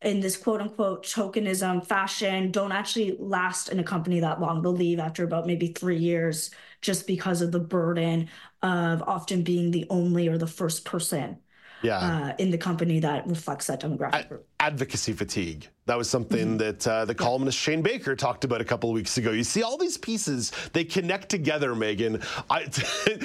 in 0.02 0.20
this 0.20 0.38
quote 0.38 0.62
unquote 0.62 1.06
tokenism 1.06 1.86
fashion 1.86 2.52
don't 2.52 2.72
actually 2.72 3.16
last 3.20 3.70
in 3.70 3.80
a 3.80 3.84
company 3.84 4.20
that 4.20 4.42
long. 4.42 4.62
They'll 4.62 4.74
leave 4.74 5.00
after 5.00 5.24
about 5.24 5.48
maybe 5.48 5.68
three 5.68 5.98
years 5.98 6.52
just 6.82 7.06
because 7.08 7.42
of 7.42 7.52
the 7.52 7.60
burden 7.60 8.30
of 8.64 9.04
often 9.04 9.44
being 9.44 9.72
the 9.72 9.86
only 9.90 10.28
or 10.28 10.38
the 10.38 10.48
first 10.48 10.86
person 10.86 11.40
yeah. 11.82 11.98
Uh, 11.98 12.34
in 12.38 12.52
the 12.52 12.58
company 12.58 13.00
that 13.00 13.28
reflects 13.28 13.68
that 13.68 13.82
demographic 13.82 14.28
group. 14.28 14.48
Advocacy 14.60 15.14
fatigue. 15.14 15.68
That 15.88 15.98
was 15.98 16.10
something 16.10 16.50
mm-hmm. 16.50 16.58
that 16.58 16.88
uh, 16.88 17.06
the 17.06 17.16
columnist 17.16 17.58
Shane 17.58 17.82
Baker 17.82 18.16
talked 18.16 18.44
about 18.44 18.62
a 18.62 18.64
couple 18.64 18.90
of 18.90 18.94
weeks 18.94 19.18
ago. 19.18 19.32
You 19.32 19.44
see, 19.44 19.64
all 19.64 19.78
these 19.78 19.98
pieces 19.98 20.52
they 20.74 20.84
connect 20.84 21.30
together. 21.30 21.76
Meagan, 21.76 22.22
I, 22.50 22.68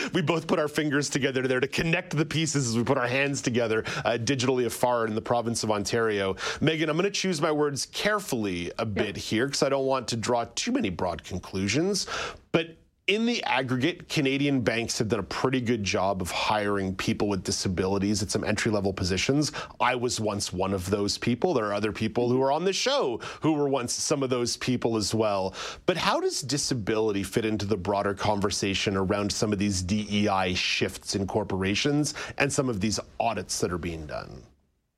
we 0.15 0.23
both 0.23 0.47
put 0.47 0.59
our 0.59 0.69
fingers 0.69 1.11
together 1.11 1.47
there 1.47 1.61
to 1.61 1.69
connect 1.69 2.17
the 2.17 2.25
pieces 2.25 2.69
as 2.69 2.77
we 2.77 2.83
put 2.83 2.99
our 2.99 3.07
hands 3.07 3.43
together 3.43 3.85
uh, 4.05 4.19
digitally 4.19 4.67
afar 4.67 5.07
in 5.07 5.15
the 5.15 5.23
province 5.23 5.63
of 5.63 5.71
Ontario. 5.71 6.37
Meagan, 6.61 6.89
I'm 6.89 6.97
going 6.97 7.05
to 7.05 7.11
choose 7.11 7.41
my 7.41 7.53
words 7.53 7.87
carefully 7.87 8.73
a 8.79 8.87
bit 8.87 9.17
here 9.17 9.47
because 9.47 9.63
I 9.63 9.69
don't 9.69 9.87
want 9.87 10.09
to 10.09 10.17
draw 10.17 10.47
too 10.55 10.73
many 10.73 10.89
broad 10.89 11.23
conclusions, 11.25 12.07
but 12.53 12.77
in 13.07 13.25
the 13.25 13.43
aggregate, 13.45 14.09
Canadian 14.09 14.61
banks 14.61 14.99
have 14.99 15.09
done 15.09 15.21
a 15.21 15.25
pretty 15.25 15.61
good 15.61 15.85
job 15.85 16.21
of 16.21 16.31
hiring 16.31 16.95
people 16.97 17.29
with 17.29 17.45
disabilities 17.45 18.21
at 18.21 18.33
some 18.33 18.43
entry 18.43 18.73
level 18.73 18.93
positions. 18.93 19.53
I 19.81 19.95
was 19.95 20.19
once 20.19 20.53
one 20.53 20.75
of 20.75 20.91
those 20.91 21.17
people. 21.17 21.55
There 21.55 21.67
are 21.67 21.73
other 21.75 21.93
people 21.93 22.29
who 22.29 22.43
are 22.43 22.51
on 22.51 22.65
the 22.65 22.73
show 22.73 23.21
who 23.43 23.53
were 23.53 23.69
once 23.69 23.93
some 23.93 24.25
of 24.25 24.31
those 24.31 24.57
people 24.57 24.97
as 24.97 25.15
well. 25.15 25.55
But 25.87 25.97
how 25.97 26.19
does 26.19 26.41
disability 26.41 27.23
fit 27.23 27.45
into 27.45 27.65
the 27.65 27.77
broader 27.77 28.13
conversation 28.13 28.97
around 28.97 29.31
some 29.31 29.53
of 29.53 29.61
these 29.61 29.83
DEI 29.83 30.55
shifts 30.55 31.15
in 31.15 31.29
corporations 31.29 32.15
and 32.39 32.53
some 32.53 32.69
of 32.69 32.81
these 32.81 32.99
audits 33.21 33.61
that 33.61 33.73
are 33.73 33.79
being 33.79 34.07
done? 34.07 34.43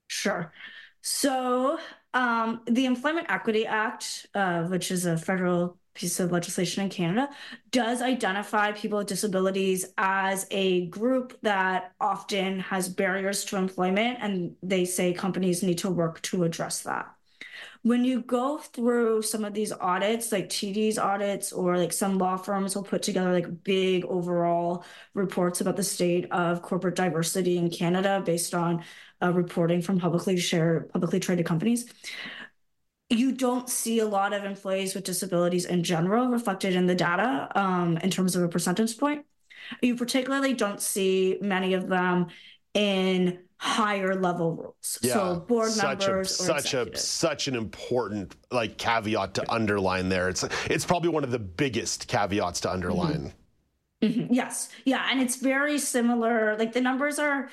Sure. 0.07 0.51
So, 1.03 1.79
um, 2.15 2.63
the 2.67 2.87
Employment 2.87 3.27
Equity 3.29 3.67
Act, 3.67 4.27
uh, 4.35 4.65
which 4.65 4.91
is 4.91 5.05
a 5.05 5.19
federal 5.19 5.78
piece 5.99 6.21
of 6.21 6.31
legislation 6.31 6.85
in 6.85 6.89
Canada 6.89 7.29
does 7.73 8.01
identify 8.01 8.71
people 8.71 8.99
with 8.99 9.09
disabilities 9.09 9.93
as 9.99 10.47
a 10.53 10.87
group 10.87 11.37
that 11.43 11.93
often 12.01 12.61
has 12.61 12.89
barriers 12.89 13.45
to 13.47 13.57
employment, 13.57 14.19
and 14.21 14.55
they 14.63 14.85
say 14.85 15.13
companies 15.13 15.63
need 15.63 15.79
to 15.79 15.91
work 15.91 16.23
to 16.23 16.45
address 16.45 16.83
that. 16.83 17.13
When 17.83 18.05
you 18.05 18.23
go 18.23 18.59
through 18.59 19.23
some 19.23 19.45
of 19.45 19.55
these 19.55 19.73
audits, 19.73 20.31
like 20.31 20.49
TD's 20.49 20.99
audits, 20.99 21.53
or 21.53 21.77
like 21.77 21.93
some 21.93 22.19
law 22.19 22.37
firms 22.37 22.77
will 22.77 22.85
put 22.85 23.03
together 23.03 23.33
like 23.33 23.65
big 23.65 24.05
overall 24.05 24.85
reports 25.15 25.61
about 25.61 25.77
the 25.77 25.83
state 25.83 26.31
of 26.31 26.63
corporate 26.63 26.95
diversity 26.95 27.57
in 27.59 27.71
Canada 27.71 28.23
based 28.25 28.55
on 28.55 28.85
uh, 29.21 29.33
reporting 29.33 29.83
from 29.83 29.99
publicly 29.99 30.37
shared, 30.37 30.91
publicly 30.91 31.19
traded 31.19 31.47
companies 31.47 31.87
you 33.11 33.33
don't 33.33 33.69
see 33.69 34.01
a 34.01 34.07
lot 34.07 34.33
of 34.33 34.45
employees 34.45 34.95
with 34.95 35.05
disabilities 35.05 35.65
in 35.65 35.83
general 35.83 36.29
reflected 36.29 36.75
in 36.75 36.87
the 36.87 36.95
data 36.95 37.49
um, 37.55 37.97
in 37.99 38.11
terms 38.11 38.37
of 38.37 38.43
a 38.43 38.49
percentage 38.49 38.99
point. 38.99 39.25
You 39.81 39.97
particularly 39.97 40.55
don't 40.55 40.81
see 40.81 41.39
many 41.41 41.75
of 41.75 41.89
them 41.89 42.27
in 42.75 43.41
higher 43.57 44.15
level 44.15 44.55
roles. 44.55 44.99
Yeah, 45.03 45.15
so 45.15 45.41
board 45.41 45.71
such 45.71 46.07
members 46.07 46.31
a, 46.41 46.45
such 46.45 46.75
a 46.75 46.97
such 46.97 47.49
an 47.49 47.57
important 47.57 48.37
like 48.53 48.79
caveat 48.79 49.35
to 49.35 49.53
underline 49.53 50.09
there. 50.09 50.29
It's 50.29 50.45
it's 50.67 50.85
probably 50.85 51.09
one 51.09 51.25
of 51.25 51.31
the 51.31 51.39
biggest 51.39 52.09
caveats 52.09 52.61
to 52.61 52.73
underline. 52.73 53.33
Mm-hmm. 54.03 54.21
Mm-hmm. 54.21 54.33
Yes. 54.33 54.69
Yeah. 54.85 55.09
And 55.11 55.21
it's 55.21 55.37
very 55.37 55.79
similar. 55.79 56.57
Like 56.57 56.73
the 56.73 56.81
numbers 56.81 57.19
are 57.19 57.51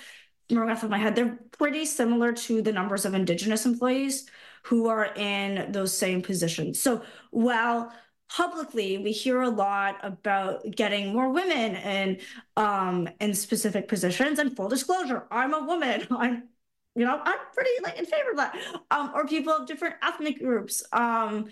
off 0.52 0.84
of 0.84 0.92
my 0.92 1.00
head, 1.00 1.16
they're 1.16 1.40
pretty 1.58 1.86
similar 1.86 2.32
to 2.32 2.62
the 2.62 2.72
numbers 2.72 3.04
of 3.06 3.16
indigenous 3.16 3.66
employees 3.66 4.30
who 4.66 4.88
are 4.88 5.14
in 5.16 5.72
those 5.72 5.96
same 5.96 6.22
positions. 6.22 6.82
So 6.82 7.04
while 7.30 7.92
publicly 8.30 8.98
we 8.98 9.12
hear 9.12 9.42
a 9.44 9.50
lot 9.50 9.98
about 10.02 10.66
getting 10.76 11.14
more 11.14 11.30
women 11.30 11.76
in 11.76 12.20
um 12.58 13.08
in 13.20 13.36
specific 13.36 13.88
positions 13.88 14.40
and 14.40 14.56
full 14.56 14.68
disclosure 14.68 15.28
i'm 15.30 15.54
a 15.54 15.64
woman. 15.64 16.08
I'm 16.12 16.50
you 16.96 17.06
know 17.06 17.22
i'm 17.24 17.38
pretty 17.54 17.70
like 17.84 18.00
in 18.00 18.06
favor 18.06 18.32
of 18.32 18.38
that. 18.38 18.58
Um 18.90 19.12
or 19.14 19.28
people 19.28 19.54
of 19.54 19.68
different 19.68 19.96
ethnic 20.02 20.40
groups. 20.40 20.84
Um 20.92 21.46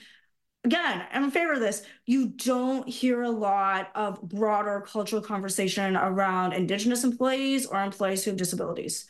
again 0.64 1.06
i'm 1.12 1.26
in 1.26 1.32
favor 1.32 1.54
of 1.54 1.60
this. 1.60 1.84
You 2.08 2.30
don't 2.30 2.90
hear 2.90 3.22
a 3.22 3.30
lot 3.30 3.92
of 3.94 4.20
broader 4.24 4.84
cultural 4.88 5.22
conversation 5.22 5.96
around 5.96 6.54
indigenous 6.54 7.04
employees 7.04 7.68
or 7.68 7.84
employees 7.84 8.24
who 8.24 8.32
have 8.32 8.38
disabilities 8.40 9.06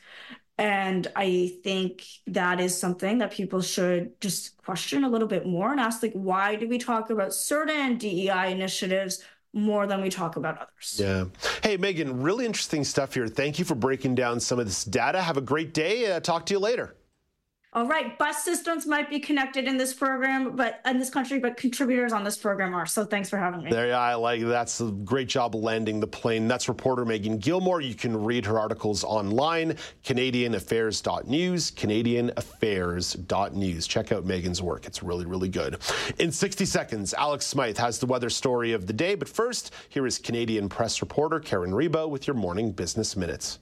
and 0.57 1.07
I 1.15 1.53
think 1.63 2.03
that 2.27 2.59
is 2.59 2.77
something 2.77 3.17
that 3.19 3.31
people 3.31 3.61
should 3.61 4.19
just 4.21 4.57
question 4.57 5.03
a 5.03 5.09
little 5.09 5.27
bit 5.27 5.47
more 5.47 5.71
and 5.71 5.79
ask, 5.79 6.03
like, 6.03 6.13
why 6.13 6.55
do 6.55 6.67
we 6.67 6.77
talk 6.77 7.09
about 7.09 7.33
certain 7.33 7.97
DEI 7.97 8.51
initiatives 8.51 9.23
more 9.51 9.87
than 9.87 10.01
we 10.01 10.09
talk 10.09 10.35
about 10.35 10.57
others? 10.57 10.99
Yeah. 11.01 11.25
Hey, 11.63 11.77
Meagan, 11.77 12.21
really 12.21 12.45
interesting 12.45 12.83
stuff 12.83 13.13
here. 13.15 13.27
Thank 13.27 13.57
you 13.57 13.65
for 13.65 13.75
breaking 13.75 14.15
down 14.15 14.39
some 14.39 14.59
of 14.59 14.65
this 14.65 14.83
data. 14.83 15.21
Have 15.21 15.37
a 15.37 15.41
great 15.41 15.73
day. 15.73 16.11
Uh, 16.11 16.19
talk 16.19 16.45
to 16.47 16.53
you 16.53 16.59
later 16.59 16.95
all 17.75 17.87
right, 17.87 18.19
bus 18.19 18.43
systems 18.43 18.85
might 18.85 19.09
be 19.09 19.19
connected 19.19 19.65
in 19.65 19.77
this 19.77 19.93
program, 19.93 20.55
but 20.55 20.79
in 20.85 20.99
this 20.99 21.09
country, 21.09 21.39
but 21.39 21.57
contributors 21.57 22.13
on 22.13 22.23
this 22.23 22.37
program 22.37 22.75
are. 22.75 22.85
So 22.85 23.03
thanks 23.03 23.29
for 23.29 23.37
having 23.37 23.63
me. 23.63 23.71
There, 23.71 23.95
I 23.95 24.13
like 24.13 24.41
that's 24.41 24.79
a 24.79 24.91
great 24.91 25.27
job 25.27 25.55
landing 25.55 25.99
the 25.99 26.05
plane. 26.05 26.47
That's 26.47 26.67
reporter 26.67 27.03
Meagan 27.03 27.39
Gillmore. 27.39 27.81
You 27.81 27.95
can 27.95 28.23
read 28.23 28.45
her 28.45 28.59
articles 28.59 29.03
online, 29.03 29.75
CanadianAffairs.news, 30.03 31.71
CanadianAffairs.news. 31.71 33.87
Check 33.87 34.11
out 34.11 34.25
Meagan's 34.25 34.61
work; 34.61 34.85
it's 34.85 35.01
really, 35.01 35.25
really 35.25 35.49
good. 35.49 35.79
In 36.19 36.31
60 36.31 36.65
seconds, 36.65 37.15
Alex 37.15 37.47
Smythe 37.47 37.77
has 37.77 37.97
the 37.97 38.05
weather 38.05 38.29
story 38.29 38.73
of 38.73 38.85
the 38.85 38.93
day. 38.93 39.15
But 39.15 39.29
first, 39.29 39.73
here 39.89 40.05
is 40.05 40.19
Canadian 40.19 40.69
press 40.69 41.01
reporter 41.01 41.39
Karen 41.39 41.71
Rebo 41.71 42.07
with 42.07 42.27
your 42.27 42.35
morning 42.35 42.71
business 42.71 43.15
minutes. 43.15 43.57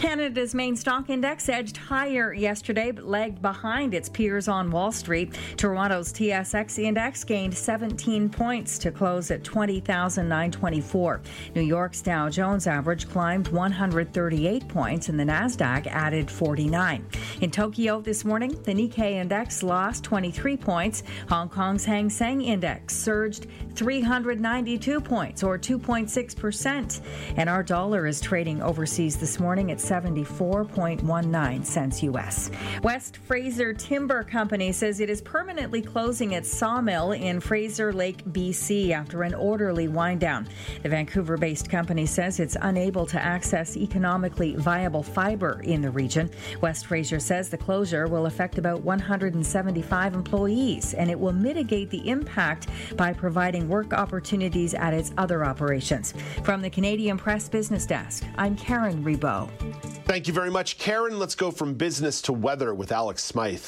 Canada's 0.00 0.54
main 0.54 0.74
stock 0.76 1.10
index 1.10 1.50
edged 1.50 1.76
higher 1.76 2.32
yesterday, 2.32 2.90
but 2.90 3.04
lagged 3.04 3.42
behind 3.42 3.92
its 3.92 4.08
peers 4.08 4.48
on 4.48 4.70
Wall 4.70 4.90
Street. 4.90 5.38
Toronto's 5.58 6.10
TSX 6.10 6.82
index 6.82 7.22
gained 7.22 7.52
17 7.52 8.30
points 8.30 8.78
to 8.78 8.92
close 8.92 9.30
at 9.30 9.44
20,924. 9.44 11.20
New 11.54 11.60
York's 11.60 12.00
Dow 12.00 12.30
Jones 12.30 12.66
average 12.66 13.10
climbed 13.10 13.48
138 13.48 14.66
points, 14.68 15.10
and 15.10 15.20
the 15.20 15.24
Nasdaq 15.24 15.86
added 15.88 16.30
49. 16.30 17.06
In 17.42 17.50
Tokyo 17.50 18.00
this 18.00 18.24
morning, 18.24 18.52
the 18.62 18.72
Nikkei 18.72 19.16
index 19.16 19.62
lost 19.62 20.02
23 20.04 20.56
points. 20.56 21.02
Hong 21.28 21.50
Kong's 21.50 21.84
Hang 21.84 22.08
Seng 22.08 22.40
index 22.40 22.96
surged 22.96 23.48
392 23.74 24.98
points, 25.02 25.42
or 25.42 25.58
2.6 25.58 26.36
percent. 26.36 27.02
And 27.36 27.50
our 27.50 27.62
dollar 27.62 28.06
is 28.06 28.18
trading 28.18 28.62
overseas 28.62 29.18
this 29.18 29.38
morning 29.38 29.70
at 29.70 29.89
74.19 29.90 31.66
cents 31.66 32.02
US. 32.04 32.48
West 32.84 33.16
Fraser 33.16 33.74
Timber 33.74 34.22
Company 34.22 34.70
says 34.70 35.00
it 35.00 35.10
is 35.10 35.20
permanently 35.20 35.82
closing 35.82 36.30
its 36.32 36.48
sawmill 36.48 37.10
in 37.10 37.40
Fraser 37.40 37.92
Lake, 37.92 38.24
BC 38.26 38.92
after 38.92 39.24
an 39.24 39.34
orderly 39.34 39.88
wind 39.88 40.20
down. 40.20 40.46
The 40.84 40.88
Vancouver 40.88 41.36
based 41.36 41.68
company 41.68 42.06
says 42.06 42.38
it's 42.38 42.56
unable 42.60 43.04
to 43.06 43.20
access 43.20 43.76
economically 43.76 44.54
viable 44.54 45.02
fiber 45.02 45.60
in 45.64 45.82
the 45.82 45.90
region. 45.90 46.30
West 46.60 46.86
Fraser 46.86 47.18
says 47.18 47.48
the 47.48 47.58
closure 47.58 48.06
will 48.06 48.26
affect 48.26 48.58
about 48.58 48.82
175 48.82 50.14
employees 50.14 50.94
and 50.94 51.10
it 51.10 51.18
will 51.18 51.32
mitigate 51.32 51.90
the 51.90 52.08
impact 52.08 52.68
by 52.96 53.12
providing 53.12 53.68
work 53.68 53.92
opportunities 53.92 54.72
at 54.74 54.94
its 54.94 55.12
other 55.18 55.44
operations. 55.44 56.14
From 56.44 56.62
the 56.62 56.70
Canadian 56.70 57.18
Press 57.18 57.48
Business 57.48 57.86
Desk, 57.86 58.24
I'm 58.38 58.54
Karen 58.54 59.02
Rebo. 59.02 59.50
Thank 59.82 60.26
you 60.26 60.32
very 60.34 60.50
much, 60.50 60.78
Karen. 60.78 61.18
Let's 61.18 61.34
go 61.34 61.50
from 61.50 61.74
business 61.74 62.20
to 62.22 62.32
weather 62.32 62.74
with 62.74 62.92
Alex 62.92 63.22
Smythe. 63.22 63.64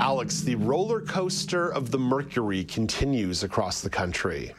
Alex, 0.00 0.40
the 0.40 0.56
roller 0.56 1.00
coaster 1.00 1.72
of 1.72 1.90
the 1.90 1.98
mercury 1.98 2.64
continues 2.64 3.44
across 3.44 3.80
the 3.80 3.90
country. 3.90 4.52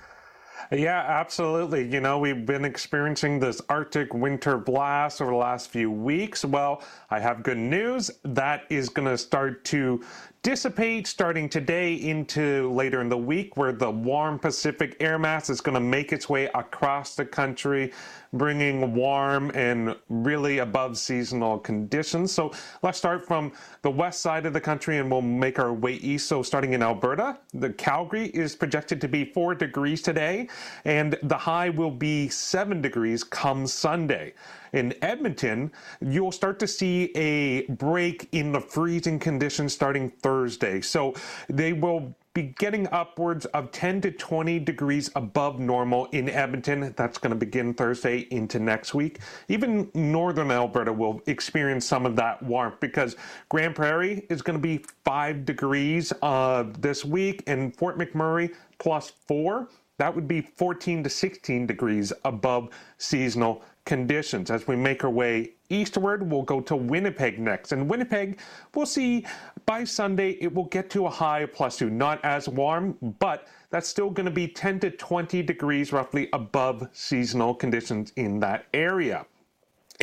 Yeah, 0.72 1.02
absolutely. 1.02 1.86
You 1.88 2.00
know, 2.00 2.18
we've 2.18 2.46
been 2.46 2.66
experiencing 2.66 3.40
this 3.40 3.62
Arctic 3.70 4.14
winter 4.14 4.58
blast 4.58 5.22
over 5.22 5.32
the 5.32 5.38
last 5.38 5.70
few 5.70 5.92
weeks. 5.92 6.46
Well, 6.46 6.82
I 7.12 7.20
have 7.20 7.44
good 7.44 7.58
news. 7.58 8.10
That 8.24 8.64
is 8.70 8.90
going 8.90 9.08
to 9.08 9.18
start 9.18 9.66
to 9.66 10.02
dissipate 10.44 11.08
starting 11.08 11.48
today 11.48 11.94
into 11.94 12.70
later 12.74 13.00
in 13.00 13.08
the 13.08 13.18
week, 13.18 13.56
where 13.56 13.72
the 13.72 13.90
warm 13.90 14.38
Pacific 14.38 14.98
air 15.00 15.18
mass 15.18 15.50
is 15.50 15.62
going 15.62 15.74
to 15.74 15.80
make 15.80 16.12
its 16.12 16.28
way 16.28 16.50
across 16.54 17.16
the 17.16 17.26
country, 17.26 17.94
bringing 18.34 18.94
warm 18.94 19.52
and 19.56 19.96
really 20.10 20.58
above 20.58 20.98
seasonal 20.98 21.58
conditions. 21.58 22.34
So 22.34 22.52
let's 22.82 22.98
start 22.98 23.26
from 23.26 23.54
the 23.84 23.90
west 23.90 24.20
side 24.20 24.46
of 24.46 24.52
the 24.52 24.60
country 24.60 24.98
and 24.98 25.10
we'll 25.10 25.22
make 25.22 25.60
our 25.60 25.74
way 25.74 25.94
east. 25.94 26.28
So 26.28 26.44
starting 26.44 26.74
in 26.74 26.84
Alberta, 26.84 27.38
the 27.54 27.72
Calgary 27.72 28.28
is 28.28 28.54
projected 28.54 29.00
to 29.00 29.08
be 29.08 29.24
four 29.24 29.56
degrees 29.56 30.02
today, 30.02 30.50
and 30.84 31.18
the 31.24 31.38
high 31.38 31.70
will 31.70 31.92
be 31.92 32.28
seven 32.28 32.82
degrees 32.82 33.24
come 33.24 33.66
Sunday 33.66 34.34
in 34.74 34.94
Edmonton, 35.02 35.72
you'll 36.02 36.32
start 36.32 36.60
to 36.60 36.68
see 36.68 37.12
a 37.16 37.66
break 37.68 38.28
in 38.32 38.52
the 38.52 38.60
freezing 38.60 39.20
conditions 39.20 39.74
starting 39.74 40.10
Thursday. 40.10 40.82
So 40.82 41.14
they 41.48 41.74
will 41.74 42.16
be 42.34 42.54
getting 42.58 42.88
upwards 42.92 43.46
of 43.48 43.72
10 43.72 44.02
to 44.02 44.12
20 44.12 44.60
degrees 44.60 45.12
above 45.16 45.60
normal 45.60 46.08
in 46.08 46.28
Edmonton. 46.28 46.92
That's 46.98 47.20
going 47.20 47.30
to 47.30 47.38
begin 47.38 47.76
Thursday 47.76 48.28
into 48.32 48.60
next 48.60 48.96
week. 48.96 49.20
Even 49.50 49.92
northern 49.94 50.50
Alberta 50.50 50.92
will 50.92 51.22
experience 51.28 51.86
some 51.86 52.08
of 52.08 52.16
that 52.16 52.42
warmth 52.42 52.80
because 52.80 53.16
Grande 53.50 53.76
Prairie 53.76 54.26
is 54.30 54.42
going 54.42 54.58
to 54.58 54.62
be 54.62 54.84
5 55.06 55.46
degrees 55.46 56.12
uh, 56.24 56.64
this 56.80 57.06
week, 57.06 57.44
and 57.46 57.76
Fort 57.76 58.00
McMurray 58.00 58.54
plus 58.80 59.12
4. 59.28 59.70
That 60.00 60.16
would 60.16 60.28
be 60.28 60.42
14 60.42 61.04
to 61.04 61.10
16 61.10 61.68
degrees 61.68 62.12
above 62.26 62.70
seasonal 62.98 63.64
conditions. 63.86 64.50
As 64.50 64.68
we 64.68 64.76
make 64.76 65.04
our 65.04 65.10
way 65.10 65.54
eastward, 65.70 66.30
we'll 66.30 66.44
go 66.44 66.62
to 66.62 66.76
Winnipeg 66.76 67.40
next. 67.40 67.72
And 67.72 67.90
Winnipeg, 67.90 68.40
we'll 68.74 68.86
see 68.86 69.26
by 69.66 69.84
Sunday 69.84 70.32
it 70.42 70.54
will 70.54 70.66
get 70.66 70.90
to 70.92 71.06
a 71.06 71.10
high 71.10 71.46
plus 71.46 71.78
two. 71.78 71.90
Not 71.90 72.24
as 72.24 72.48
warm, 72.48 72.98
but 73.20 73.48
that's 73.70 73.88
still 73.88 74.10
going 74.10 74.26
to 74.26 74.32
be 74.32 74.48
10 74.48 74.80
to 74.82 74.92
20 74.92 75.42
degrees 75.44 75.92
roughly 75.92 76.30
above 76.34 76.88
seasonal 76.94 77.56
conditions 77.56 78.14
in 78.16 78.40
that 78.40 78.66
area. 78.74 79.26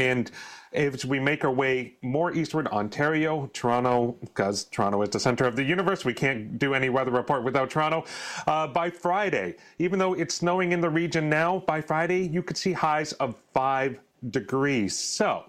And 0.01 0.31
as 0.73 1.05
we 1.05 1.21
make 1.21 1.45
our 1.45 1.53
way 1.53 1.95
more 2.01 2.33
eastward, 2.33 2.67
Ontario, 2.69 3.51
Toronto, 3.53 4.17
because 4.21 4.65
Toronto 4.65 5.03
is 5.03 5.11
the 5.11 5.21
center 5.21 5.45
of 5.45 5.57
the 5.57 5.63
universe, 5.63 6.07
we 6.07 6.15
can't 6.15 6.59
do 6.59 6.73
any 6.75 6.89
weather 6.89 7.11
report 7.11 7.45
without 7.45 7.69
Toronto. 7.69 8.05
Uh, 8.47 8.67
by 8.67 8.89
Friday, 8.89 9.57
even 9.79 9.99
though 9.99 10.15
it's 10.15 10.35
snowing 10.35 10.73
in 10.73 10.81
the 10.81 10.89
region 10.89 11.29
now, 11.29 11.59
by 11.67 11.83
Friday 11.83 12.27
you 12.27 12.43
could 12.43 12.57
see 12.57 12.73
highs 12.73 13.13
of 13.15 13.35
five 13.53 14.01
degrees. 14.31 14.97
So 14.97 15.45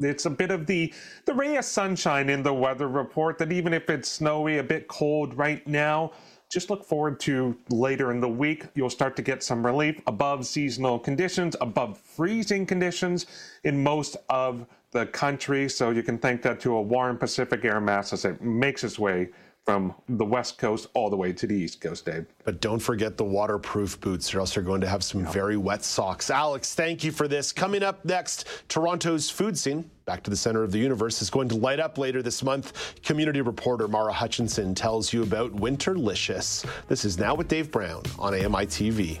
it's 0.00 0.26
a 0.26 0.30
bit 0.30 0.50
of 0.50 0.66
the 0.66 0.92
the 1.26 1.34
ray 1.34 1.56
of 1.56 1.64
sunshine 1.64 2.28
in 2.28 2.42
the 2.42 2.54
weather 2.54 2.88
report 2.88 3.38
that 3.38 3.52
even 3.52 3.72
if 3.72 3.88
it's 3.88 4.08
snowy, 4.08 4.58
a 4.58 4.64
bit 4.64 4.88
cold 4.88 5.34
right 5.36 5.64
now, 5.66 6.12
just 6.52 6.68
look 6.68 6.84
forward 6.84 7.18
to 7.18 7.56
later 7.70 8.10
in 8.10 8.20
the 8.20 8.28
week. 8.28 8.66
You'll 8.74 8.90
start 8.90 9.16
to 9.16 9.22
get 9.22 9.42
some 9.42 9.64
relief 9.64 9.98
above 10.06 10.44
seasonal 10.44 10.98
conditions, 10.98 11.56
above 11.62 11.96
freezing 11.96 12.66
conditions 12.66 13.24
in 13.64 13.82
most 13.82 14.18
of 14.28 14.66
the 14.90 15.06
country. 15.06 15.66
So 15.70 15.90
you 15.90 16.02
can 16.02 16.18
thank 16.18 16.42
that 16.42 16.60
to 16.60 16.74
a 16.74 16.82
warm 16.82 17.16
Pacific 17.16 17.64
air 17.64 17.80
mass 17.80 18.12
as 18.12 18.26
it 18.26 18.42
makes 18.42 18.84
its 18.84 18.98
way 18.98 19.30
from 19.64 19.94
the 20.08 20.24
west 20.24 20.58
coast 20.58 20.88
all 20.94 21.08
the 21.08 21.16
way 21.16 21.32
to 21.32 21.46
the 21.46 21.54
east 21.54 21.80
coast, 21.80 22.04
Dave. 22.04 22.26
But 22.44 22.60
don't 22.60 22.80
forget 22.80 23.16
the 23.16 23.24
waterproof 23.24 24.00
boots, 24.00 24.34
or 24.34 24.40
else 24.40 24.56
you're 24.56 24.64
going 24.64 24.80
to 24.80 24.88
have 24.88 25.04
some 25.04 25.24
very 25.26 25.56
wet 25.56 25.84
socks. 25.84 26.30
Alex, 26.30 26.74
thank 26.74 27.04
you 27.04 27.12
for 27.12 27.28
this. 27.28 27.52
Coming 27.52 27.82
up 27.82 28.04
next, 28.04 28.48
Toronto's 28.68 29.30
food 29.30 29.56
scene, 29.56 29.88
back 30.04 30.24
to 30.24 30.30
the 30.30 30.36
center 30.36 30.64
of 30.64 30.72
the 30.72 30.78
universe, 30.78 31.22
is 31.22 31.30
going 31.30 31.48
to 31.48 31.56
light 31.56 31.78
up 31.78 31.96
later 31.96 32.22
this 32.22 32.42
month. 32.42 33.00
Community 33.02 33.40
reporter 33.40 33.86
Mara 33.86 34.12
Hutchinson 34.12 34.74
tells 34.74 35.12
you 35.12 35.22
about 35.22 35.54
Winterlicious. 35.54 36.66
This 36.88 37.04
is 37.04 37.18
Now 37.18 37.34
with 37.34 37.46
Dave 37.46 37.70
Brown 37.70 38.02
on 38.18 38.34
AMI 38.34 38.66
TV. 38.66 39.20